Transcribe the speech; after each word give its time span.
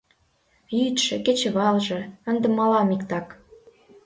—Йӱдшӧ, 0.79 1.15
кечывалже— 1.25 1.99
ынде 2.29 2.47
мылам 2.57 2.89
иктак. 2.95 3.27